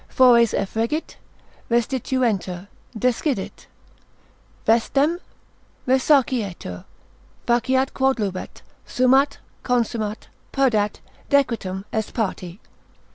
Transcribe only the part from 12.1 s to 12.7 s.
pati.